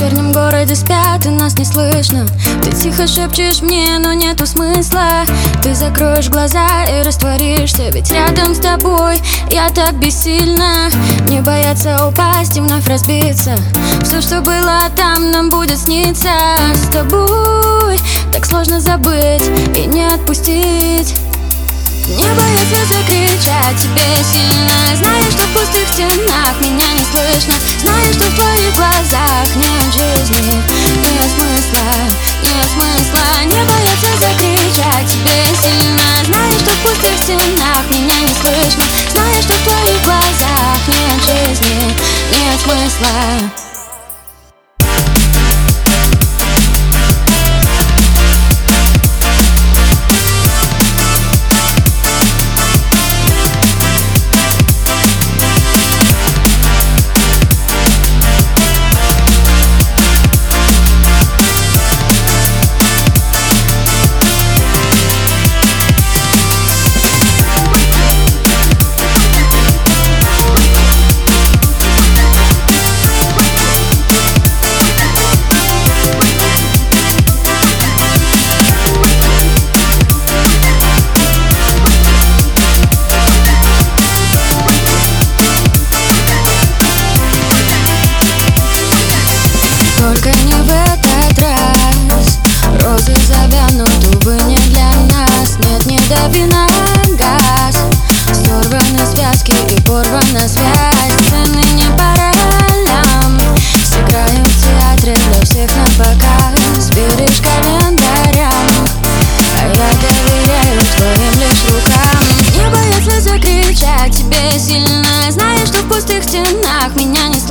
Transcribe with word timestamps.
вечернем 0.00 0.32
городе 0.32 0.74
спят 0.74 1.26
и 1.26 1.28
нас 1.28 1.58
не 1.58 1.64
слышно. 1.64 2.26
Ты 2.62 2.70
тихо 2.72 3.06
шепчешь 3.06 3.60
мне, 3.60 3.98
но 3.98 4.12
нету 4.14 4.46
смысла. 4.46 5.24
Ты 5.62 5.74
закроешь 5.74 6.28
глаза 6.28 6.84
и 6.86 7.02
растворишься 7.02 7.90
Ведь 7.90 8.10
рядом 8.10 8.54
с 8.54 8.58
тобой 8.58 9.20
я 9.50 9.68
так 9.70 9.94
бессильна. 9.98 10.90
Не 11.28 11.40
бояться 11.42 12.06
упасть 12.06 12.56
и 12.56 12.60
вновь 12.60 12.86
разбиться. 12.86 13.58
Все, 14.02 14.20
что 14.20 14.40
было 14.40 14.80
там, 14.96 15.30
нам 15.30 15.50
будет 15.50 15.78
сниться. 15.78 16.32
С 16.74 16.92
тобой 16.92 17.98
так 18.32 18.46
сложно 18.46 18.80
забыть 18.80 19.44
и 19.76 19.86
не 19.86 20.06
отпустить. 20.06 21.14
Не 22.08 22.26
бояться 22.26 22.86
закричать 22.88 23.76
тебе 23.76 24.06
сильно. 24.32 24.96
Знаешь, 24.96 25.32
что 25.32 25.42
в 25.42 25.52
пустых 25.52 25.88
стенах 25.88 26.60
меня 26.60 26.92
не 26.94 27.04
слышно. 27.04 27.54
Знаешь, 27.82 28.14
что 28.14 28.24
в 28.24 28.34
твоих 28.34 28.74
глазах 28.76 29.56
нет 29.56 29.79
стенах 37.30 37.90
меня 37.90 38.20
не 38.20 38.34
слышно. 38.34 38.84
Знаешь, 39.12 39.44
что 39.44 39.54
в 39.54 39.62
твоих 39.62 40.02
глазах 40.04 40.78
нет 40.88 41.22
жизни 41.22 41.94
Нет 42.32 42.60
смысла 42.60 43.59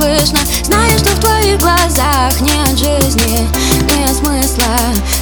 слышно. 0.00 0.38
Знаешь, 0.64 1.00
что 1.00 1.10
в 1.10 1.20
твоих 1.20 1.58
глазах 1.58 2.40
нет 2.40 2.78
жизни. 2.78 3.48
Нет 3.88 4.16
смысла, 4.16 4.76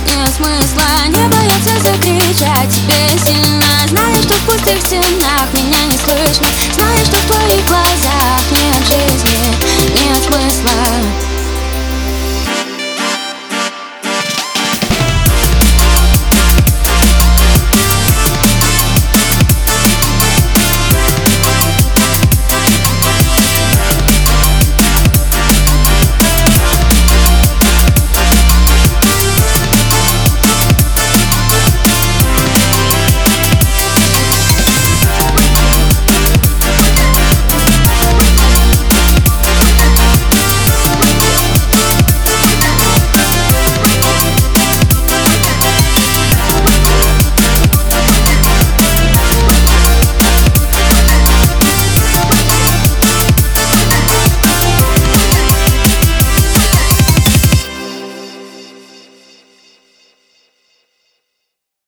нет 0.06 0.30
смысла. 0.36 0.88
Не 1.08 1.28
бояться 1.28 1.74
закричать 1.82 2.70
тебе 2.70 3.08
сильно. 3.24 3.66
Знаешь, 3.88 4.24
что 4.24 4.34
в 4.34 4.44
пустых 4.46 4.80
стенах 4.80 5.52
меня 5.52 5.84
не 5.86 5.98
слышно. 5.98 6.48
Знаешь, 6.74 7.06
что 7.06 7.16
в 7.16 7.26
твоих 7.26 7.64
глазах 7.66 8.17